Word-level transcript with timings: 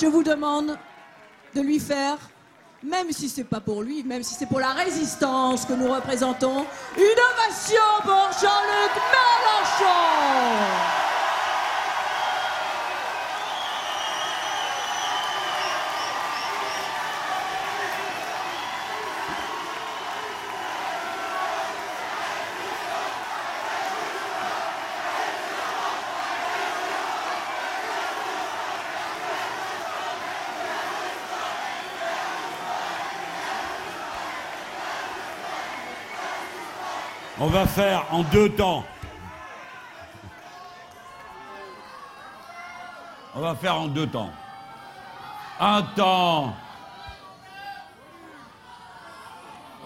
je 0.00 0.06
vous 0.06 0.22
demande 0.22 0.78
de 1.54 1.60
lui 1.60 1.80
faire, 1.80 2.18
même 2.82 3.10
si 3.10 3.28
c'est 3.28 3.44
pas 3.44 3.60
pour 3.60 3.82
lui, 3.82 4.02
même 4.04 4.22
si 4.22 4.34
c'est 4.34 4.46
pour 4.46 4.60
la 4.60 4.72
résistance 4.72 5.64
que 5.64 5.72
nous 5.72 5.92
représentons, 5.92 6.64
une 6.96 7.20
ovation 7.32 7.88
pour 8.02 8.28
Jean-Luc 8.40 8.92
Mélenchon. 9.12 11.07
On 37.40 37.46
va 37.46 37.66
faire 37.66 38.04
en 38.10 38.24
deux 38.24 38.48
temps. 38.48 38.84
On 43.36 43.40
va 43.40 43.54
faire 43.54 43.76
en 43.76 43.86
deux 43.86 44.08
temps. 44.08 44.30
Un 45.60 45.82
temps 45.82 46.54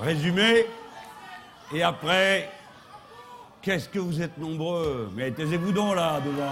résumé 0.01 0.67
et 1.75 1.83
après, 1.83 2.51
qu'est-ce 3.61 3.89
que 3.89 3.99
vous 3.99 4.23
êtes 4.23 4.39
nombreux? 4.39 5.11
Mais 5.15 5.31
taisez-vous 5.31 5.73
donc 5.73 5.95
là 5.95 6.21
devant. 6.21 6.49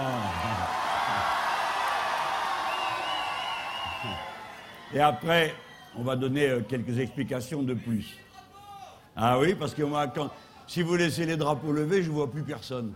Et 4.93 4.99
après, 4.99 5.55
on 5.97 6.03
va 6.03 6.15
donner 6.15 6.47
euh, 6.47 6.61
quelques 6.61 6.99
explications 6.99 7.63
de 7.63 7.73
plus. 7.73 8.17
Ah 9.15 9.39
oui, 9.39 9.55
parce 9.55 9.73
que 9.73 9.83
moi, 9.83 10.07
quand, 10.07 10.29
si 10.71 10.83
vous 10.83 10.95
laissez 10.95 11.25
les 11.25 11.35
drapeaux 11.35 11.73
levés, 11.73 12.01
je 12.01 12.07
ne 12.07 12.13
vois 12.13 12.31
plus 12.31 12.43
personne. 12.43 12.93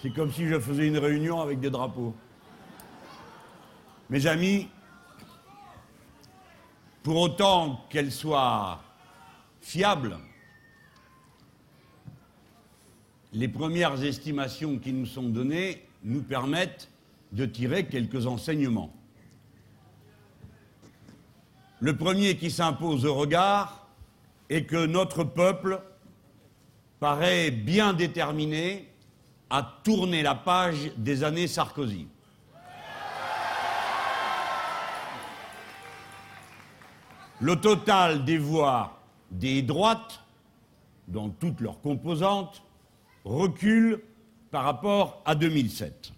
C'est 0.00 0.10
comme 0.10 0.30
si 0.32 0.46
je 0.46 0.60
faisais 0.60 0.86
une 0.86 0.98
réunion 0.98 1.40
avec 1.40 1.58
des 1.58 1.68
drapeaux. 1.68 2.14
Mes 4.08 4.28
amis, 4.28 4.68
pour 7.02 7.16
autant 7.16 7.84
qu'elle 7.90 8.12
soit 8.12 8.80
fiable, 9.60 10.16
les 13.32 13.48
premières 13.48 14.00
estimations 14.04 14.78
qui 14.78 14.92
nous 14.92 15.06
sont 15.06 15.28
données 15.28 15.84
nous 16.04 16.22
permettent 16.22 16.88
de 17.32 17.46
tirer 17.46 17.86
quelques 17.86 18.28
enseignements. 18.28 18.94
Le 21.80 21.96
premier 21.96 22.36
qui 22.36 22.52
s'impose 22.52 23.04
au 23.06 23.16
regard 23.16 23.89
est 24.50 24.64
que 24.64 24.84
notre 24.84 25.24
peuple 25.24 25.80
paraît 26.98 27.50
bien 27.50 27.94
déterminé 27.94 28.92
à 29.48 29.78
tourner 29.84 30.22
la 30.22 30.34
page 30.34 30.90
des 30.96 31.24
années 31.24 31.46
Sarkozy. 31.46 32.08
Le 37.40 37.56
total 37.56 38.24
des 38.24 38.36
voix 38.36 39.00
des 39.30 39.62
droites, 39.62 40.20
dans 41.08 41.30
toutes 41.30 41.60
leurs 41.60 41.80
composantes, 41.80 42.62
recule 43.24 44.02
par 44.50 44.64
rapport 44.64 45.22
à 45.24 45.34
2007. 45.34 46.12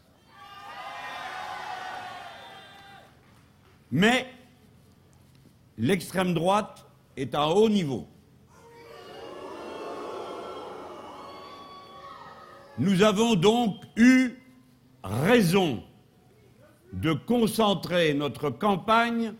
Mais 3.93 4.27
l'extrême 5.77 6.33
droite 6.33 6.87
est 7.17 7.35
à 7.35 7.49
haut 7.49 7.69
niveau. 7.69 8.09
Nous 12.83 13.05
avons 13.05 13.37
donc 13.37 13.77
eu 13.95 14.33
raison 15.05 15.85
de 16.93 17.13
concentrer 17.13 18.13
notre 18.13 18.51
campagne 18.51 19.35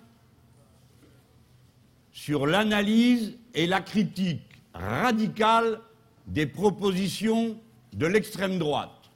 sur 2.13 2.47
l'analyse 2.47 3.37
et 3.53 3.67
la 3.67 3.81
critique 3.81 4.45
radicale 4.73 5.81
des 6.29 6.47
propositions 6.47 7.59
de 7.93 8.07
l'extrême 8.07 8.61
droite. 8.61 9.11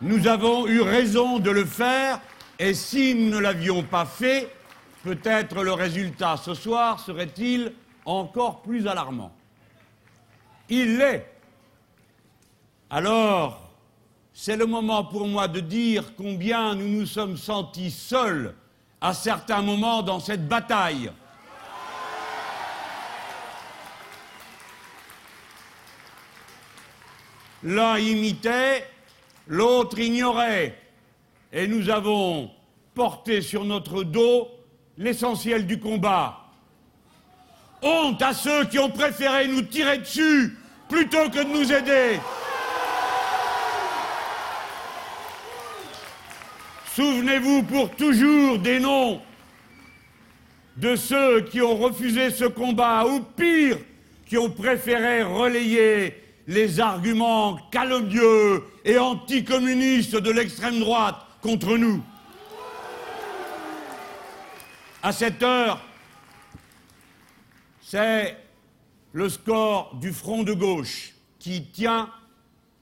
Nous 0.00 0.28
avons 0.28 0.66
eu 0.66 0.80
raison 0.80 1.38
de 1.38 1.50
le 1.50 1.66
faire 1.66 2.22
et 2.58 2.72
si 2.72 3.14
nous 3.14 3.28
ne 3.28 3.38
l'avions 3.38 3.82
pas 3.82 4.06
fait, 4.06 4.50
peut-être 5.02 5.62
le 5.62 5.74
résultat 5.74 6.38
ce 6.38 6.54
soir 6.54 7.00
serait-il 7.00 7.74
encore 8.06 8.62
plus 8.62 8.86
alarmant. 8.86 9.36
Il 10.70 10.96
l'est. 10.96 11.35
Alors, 12.88 13.72
c'est 14.32 14.56
le 14.56 14.66
moment 14.66 15.02
pour 15.02 15.26
moi 15.26 15.48
de 15.48 15.58
dire 15.58 16.14
combien 16.16 16.74
nous 16.76 16.88
nous 16.88 17.06
sommes 17.06 17.36
sentis 17.36 17.90
seuls 17.90 18.54
à 19.00 19.12
certains 19.12 19.60
moments 19.60 20.02
dans 20.02 20.20
cette 20.20 20.46
bataille. 20.46 21.10
L'un 27.64 27.98
imitait, 27.98 28.88
l'autre 29.48 29.98
ignorait, 29.98 30.78
et 31.52 31.66
nous 31.66 31.90
avons 31.90 32.50
porté 32.94 33.42
sur 33.42 33.64
notre 33.64 34.04
dos 34.04 34.48
l'essentiel 34.96 35.66
du 35.66 35.80
combat. 35.80 36.38
Honte 37.82 38.22
à 38.22 38.32
ceux 38.32 38.66
qui 38.66 38.78
ont 38.78 38.90
préféré 38.90 39.48
nous 39.48 39.62
tirer 39.62 39.98
dessus 39.98 40.56
plutôt 40.88 41.28
que 41.30 41.42
de 41.42 41.48
nous 41.48 41.72
aider. 41.72 42.20
Souvenez-vous 46.96 47.62
pour 47.64 47.94
toujours 47.94 48.58
des 48.58 48.80
noms 48.80 49.20
de 50.78 50.96
ceux 50.96 51.42
qui 51.42 51.60
ont 51.60 51.76
refusé 51.76 52.30
ce 52.30 52.46
combat, 52.46 53.04
ou 53.04 53.20
pire, 53.20 53.76
qui 54.24 54.38
ont 54.38 54.48
préféré 54.48 55.22
relayer 55.22 56.14
les 56.46 56.80
arguments 56.80 57.58
calomnieux 57.70 58.64
et 58.82 58.96
anticommunistes 58.98 60.16
de 60.16 60.30
l'extrême 60.30 60.80
droite 60.80 61.16
contre 61.42 61.76
nous. 61.76 62.02
À 65.02 65.12
cette 65.12 65.42
heure, 65.42 65.78
c'est 67.82 68.38
le 69.12 69.28
score 69.28 69.94
du 69.96 70.14
front 70.14 70.44
de 70.44 70.54
gauche 70.54 71.12
qui 71.38 71.62
tient 71.66 72.08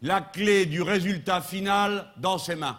la 0.03 0.21
clé 0.21 0.67
du 0.67 0.83
résultat 0.83 1.41
final 1.41 2.13
dans 2.19 2.39
ses 2.39 2.55
mains. 2.55 2.79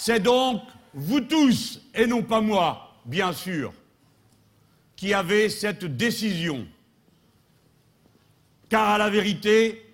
C'est 0.00 0.20
donc 0.20 0.62
vous 0.94 1.20
tous, 1.20 1.80
et 1.92 2.06
non 2.06 2.22
pas 2.22 2.40
moi, 2.40 2.94
bien 3.04 3.32
sûr, 3.32 3.74
qui 4.94 5.12
avez 5.12 5.48
cette 5.50 5.84
décision. 5.84 6.68
Car 8.68 8.90
à 8.90 8.98
la 8.98 9.10
vérité, 9.10 9.84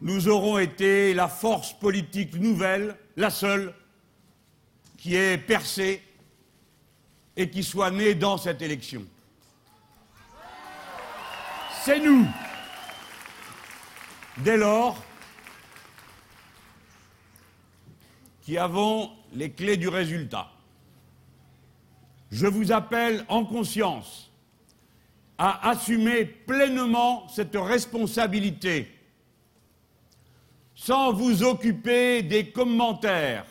nous 0.00 0.28
aurons 0.28 0.58
été 0.58 1.12
la 1.12 1.26
force 1.26 1.72
politique 1.72 2.36
nouvelle, 2.36 2.96
la 3.16 3.30
seule, 3.30 3.74
qui 4.96 5.16
ait 5.16 5.38
percé 5.38 6.00
et 7.36 7.50
qui 7.50 7.64
soit 7.64 7.90
née 7.90 8.14
dans 8.14 8.38
cette 8.38 8.62
élection. 8.62 9.04
C'est 11.84 11.98
nous. 11.98 12.28
Dès 14.36 14.56
lors, 14.56 15.02
qui 18.48 18.56
avons 18.56 19.10
les 19.34 19.50
clés 19.50 19.76
du 19.76 19.88
résultat. 19.88 20.50
Je 22.30 22.46
vous 22.46 22.72
appelle 22.72 23.26
en 23.28 23.44
conscience 23.44 24.30
à 25.36 25.68
assumer 25.68 26.24
pleinement 26.24 27.28
cette 27.28 27.54
responsabilité 27.54 28.88
sans 30.74 31.12
vous 31.12 31.42
occuper 31.42 32.22
des 32.22 32.48
commentaires, 32.48 33.44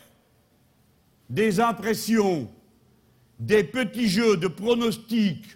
des 1.30 1.60
impressions, 1.60 2.50
des 3.38 3.62
petits 3.62 4.08
jeux 4.08 4.36
de 4.36 4.48
pronostics 4.48 5.46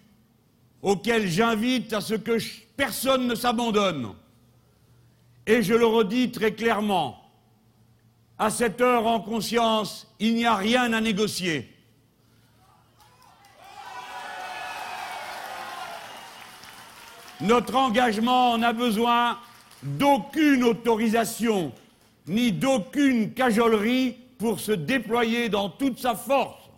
auxquels 0.82 1.26
j'invite 1.26 1.92
à 1.92 2.00
ce 2.00 2.14
que 2.14 2.38
personne 2.76 3.26
ne 3.26 3.34
s'abandonne. 3.34 4.14
Et 5.48 5.64
je 5.64 5.74
le 5.74 5.86
redis 5.86 6.30
très 6.30 6.54
clairement, 6.54 7.21
à 8.42 8.50
cette 8.50 8.80
heure 8.80 9.06
en 9.06 9.20
conscience, 9.20 10.08
il 10.18 10.34
n'y 10.34 10.46
a 10.46 10.56
rien 10.56 10.92
à 10.92 11.00
négocier. 11.00 11.68
Notre 17.40 17.76
engagement 17.76 18.58
n'a 18.58 18.72
besoin 18.72 19.38
d'aucune 19.84 20.64
autorisation 20.64 21.72
ni 22.26 22.50
d'aucune 22.50 23.32
cajolerie 23.32 24.16
pour 24.38 24.58
se 24.58 24.72
déployer 24.72 25.48
dans 25.48 25.68
toute 25.68 26.00
sa 26.00 26.16
force. 26.16 26.68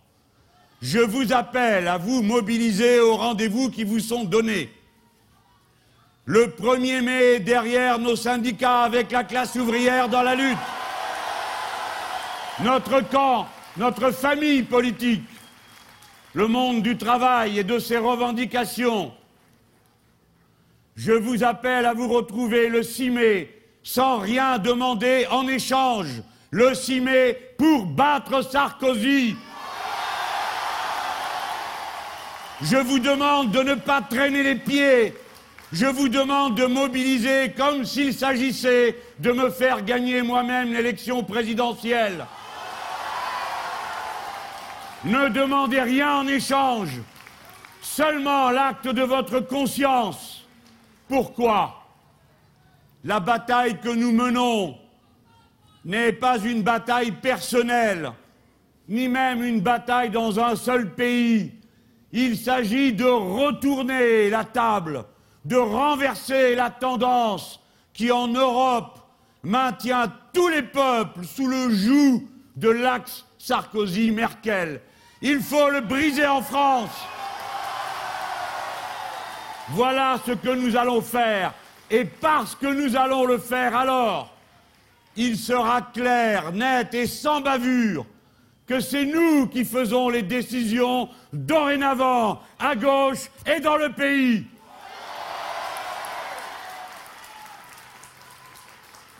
Je 0.83 0.99
vous 0.99 1.33
appelle 1.33 1.87
à 1.87 1.97
vous 1.97 2.21
mobiliser 2.21 2.99
aux 2.99 3.15
rendez-vous 3.15 3.71
qui 3.71 3.83
vous 3.83 3.99
sont 3.99 4.23
donnés. 4.23 4.69
Le 6.25 6.45
1er 6.45 7.01
mai, 7.01 7.39
derrière 7.39 7.97
nos 7.97 8.15
syndicats, 8.15 8.83
avec 8.83 9.11
la 9.11 9.23
classe 9.23 9.55
ouvrière 9.55 10.09
dans 10.09 10.21
la 10.21 10.35
lutte. 10.35 10.57
Notre 12.61 13.01
camp, 13.01 13.47
notre 13.75 14.11
famille 14.11 14.63
politique, 14.63 15.23
le 16.33 16.47
monde 16.47 16.81
du 16.83 16.97
travail 16.97 17.59
et 17.59 17.63
de 17.63 17.79
ses 17.79 17.97
revendications. 17.97 19.13
Je 20.95 21.11
vous 21.11 21.43
appelle 21.43 21.85
à 21.85 21.93
vous 21.93 22.07
retrouver 22.07 22.69
le 22.69 22.81
6 22.81 23.09
mai 23.09 23.61
sans 23.83 24.19
rien 24.19 24.57
demander 24.57 25.27
en 25.29 25.47
échange. 25.47 26.21
Le 26.49 26.73
6 26.73 27.01
mai 27.01 27.37
pour 27.57 27.85
battre 27.85 28.41
Sarkozy. 28.41 29.35
Je 32.61 32.77
vous 32.77 32.99
demande 32.99 33.51
de 33.51 33.59
ne 33.59 33.75
pas 33.75 34.01
traîner 34.01 34.43
les 34.43 34.55
pieds. 34.55 35.13
Je 35.73 35.87
vous 35.87 36.07
demande 36.07 36.55
de 36.55 36.65
mobiliser 36.65 37.51
comme 37.57 37.83
s'il 37.83 38.13
s'agissait 38.13 38.95
de 39.19 39.33
me 39.33 39.49
faire 39.49 39.83
gagner 39.83 40.21
moi-même 40.21 40.71
l'élection 40.71 41.21
présidentielle. 41.21 42.25
Ne 45.05 45.29
demandez 45.29 45.81
rien 45.81 46.21
en 46.21 46.27
échange, 46.27 46.89
seulement 47.79 48.49
l'acte 48.49 48.87
de 48.87 49.03
votre 49.03 49.39
conscience. 49.39 50.47
Pourquoi? 51.07 51.83
La 53.03 53.19
bataille 53.19 53.79
que 53.79 53.89
nous 53.89 54.11
menons 54.11 54.75
n'est 55.83 56.11
pas 56.11 56.39
une 56.39 56.63
bataille 56.63 57.11
personnelle, 57.11 58.13
ni 58.89 59.07
même 59.07 59.43
une 59.43 59.61
bataille 59.61 60.09
dans 60.09 60.39
un 60.39 60.55
seul 60.55 60.95
pays. 60.95 61.53
Il 62.11 62.35
s'agit 62.35 62.91
de 62.91 63.05
retourner 63.05 64.31
la 64.31 64.43
table, 64.43 65.05
de 65.43 65.55
renverser 65.55 66.55
la 66.55 66.71
tendance 66.71 67.61
qui, 67.93 68.11
en 68.11 68.27
Europe, 68.27 68.97
maintient 69.43 70.11
tous 70.33 70.47
les 70.47 70.63
peuples 70.63 71.25
sous 71.25 71.47
le 71.47 71.69
joug 71.69 72.23
de 72.55 72.69
l'axe 72.69 73.23
Sarkozy-Merkel. 73.37 74.81
Il 75.27 75.41
faut 75.41 75.71
le 75.71 75.81
briser 75.81 76.27
en 76.27 76.43
France. 76.43 76.91
Voilà 79.69 80.19
ce 80.23 80.33
que 80.33 80.49
nous 80.49 80.77
allons 80.77 81.01
faire. 81.01 81.51
Et 81.89 82.05
parce 82.05 82.53
que 82.53 82.67
nous 82.67 82.95
allons 82.95 83.25
le 83.25 83.39
faire, 83.39 83.75
alors, 83.75 84.31
il 85.15 85.35
sera 85.35 85.81
clair, 85.81 86.51
net 86.51 86.93
et 86.93 87.07
sans 87.07 87.41
bavure 87.41 88.05
que 88.67 88.79
c'est 88.79 89.05
nous 89.05 89.47
qui 89.47 89.65
faisons 89.65 90.09
les 90.09 90.21
décisions 90.21 91.09
dorénavant, 91.33 92.39
à 92.59 92.75
gauche 92.75 93.31
et 93.47 93.59
dans 93.59 93.77
le 93.77 93.91
pays. 93.93 94.45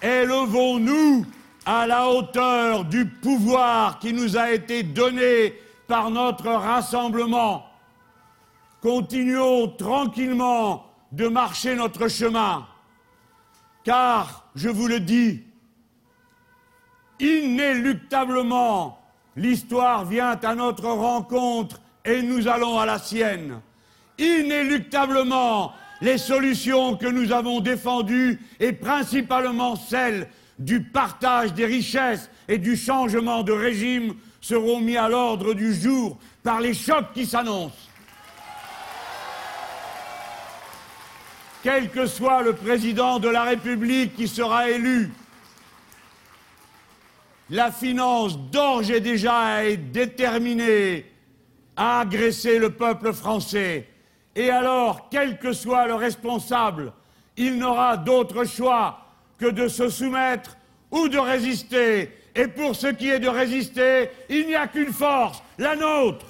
Élevons-nous 0.03 1.25
à 1.65 1.87
la 1.87 2.07
hauteur 2.09 2.85
du 2.85 3.07
pouvoir 3.07 3.97
qui 3.97 4.13
nous 4.13 4.37
a 4.37 4.51
été 4.51 4.83
donné 4.83 5.64
par 5.87 6.09
notre 6.11 6.49
rassemblement. 6.49 7.65
Continuons 8.81 9.69
tranquillement 9.69 10.85
de 11.11 11.27
marcher 11.27 11.75
notre 11.75 12.07
chemin, 12.07 12.67
car, 13.83 14.47
je 14.55 14.69
vous 14.69 14.87
le 14.87 14.99
dis, 14.99 15.43
inéluctablement, 17.19 18.99
l'histoire 19.35 20.05
vient 20.05 20.39
à 20.43 20.55
notre 20.55 20.87
rencontre 20.87 21.79
et 22.03 22.21
nous 22.21 22.47
allons 22.47 22.79
à 22.79 22.85
la 22.85 22.99
sienne. 22.99 23.61
Inéluctablement, 24.17 25.73
les 26.01 26.17
solutions 26.17 26.95
que 26.97 27.07
nous 27.07 27.31
avons 27.31 27.61
défendues, 27.61 28.39
et 28.59 28.73
principalement 28.73 29.75
celles 29.75 30.29
du 30.57 30.83
partage 30.83 31.53
des 31.53 31.65
richesses 31.65 32.29
et 32.47 32.57
du 32.57 32.75
changement 32.75 33.43
de 33.43 33.51
régime, 33.51 34.15
seront 34.41 34.79
mis 34.79 34.95
à 34.95 35.09
l'ordre 35.09 35.53
du 35.53 35.73
jour 35.73 36.17
par 36.43 36.61
les 36.61 36.73
chocs 36.73 37.11
qui 37.13 37.25
s'annoncent. 37.25 37.73
Quel 41.63 41.89
que 41.89 42.05
soit 42.05 42.43
le 42.43 42.53
président 42.53 43.19
de 43.19 43.27
la 43.27 43.43
République 43.43 44.15
qui 44.15 44.27
sera 44.27 44.69
élu, 44.69 45.11
la 47.49 47.71
finance 47.71 48.37
d'ores 48.37 48.89
et 48.91 48.99
déjà 48.99 49.65
est 49.65 49.77
déterminée 49.77 51.11
à 51.75 52.01
agresser 52.01 52.59
le 52.59 52.71
peuple 52.71 53.13
français. 53.13 53.87
Et 54.35 54.49
alors, 54.49 55.09
quel 55.09 55.39
que 55.39 55.53
soit 55.53 55.87
le 55.87 55.95
responsable, 55.95 56.93
il 57.37 57.57
n'aura 57.57 57.97
d'autre 57.97 58.45
choix 58.45 59.04
que 59.37 59.47
de 59.47 59.67
se 59.67 59.89
soumettre 59.89 60.57
ou 60.91 61.07
de 61.07 61.17
résister. 61.17 62.11
Et 62.35 62.47
pour 62.47 62.75
ce 62.75 62.87
qui 62.87 63.09
est 63.09 63.19
de 63.19 63.29
résister, 63.29 64.09
il 64.29 64.47
n'y 64.47 64.55
a 64.55 64.67
qu'une 64.67 64.91
force, 64.91 65.41
la 65.57 65.75
nôtre. 65.75 66.25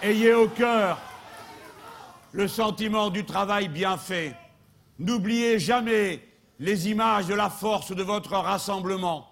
Ayez 0.00 0.32
au 0.32 0.48
cœur 0.48 0.98
le 2.32 2.48
sentiment 2.48 3.10
du 3.10 3.24
travail 3.24 3.68
bien 3.68 3.96
fait. 3.96 4.34
N'oubliez 4.98 5.58
jamais 5.58 6.20
les 6.58 6.88
images 6.88 7.26
de 7.26 7.34
la 7.34 7.50
force 7.50 7.92
de 7.92 8.02
votre 8.02 8.32
rassemblement. 8.32 9.28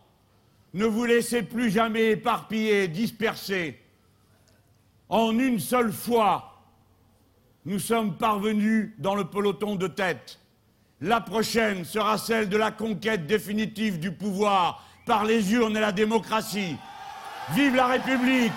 Ne 0.74 0.86
vous 0.86 1.04
laissez 1.04 1.42
plus 1.42 1.70
jamais 1.70 2.10
éparpiller, 2.12 2.88
disperser. 2.88 3.78
En 5.08 5.38
une 5.38 5.58
seule 5.58 5.92
fois, 5.92 6.62
nous 7.64 7.78
sommes 7.78 8.16
parvenus 8.16 8.92
dans 8.98 9.14
le 9.14 9.24
peloton 9.24 9.76
de 9.76 9.86
tête. 9.86 10.38
La 11.00 11.20
prochaine 11.20 11.84
sera 11.84 12.18
celle 12.18 12.48
de 12.48 12.56
la 12.56 12.70
conquête 12.70 13.26
définitive 13.26 13.98
du 13.98 14.12
pouvoir 14.12 14.84
par 15.04 15.24
les 15.24 15.52
urnes 15.52 15.76
et 15.76 15.80
la 15.80 15.92
démocratie. 15.92 16.76
Vive 17.54 17.76
la 17.76 17.86
République 17.86 18.52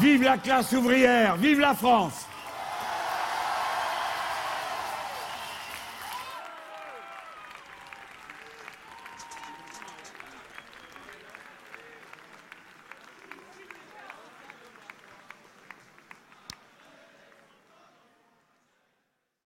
Vive 0.00 0.24
la 0.24 0.38
classe 0.38 0.72
ouvrière, 0.72 1.36
vive 1.36 1.60
la 1.60 1.74
France 1.74 2.26